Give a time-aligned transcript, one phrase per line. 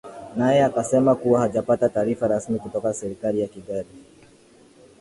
[0.35, 3.87] naye akasema kuwa hajapata taarifa rasmi kutoka serikali ya kigali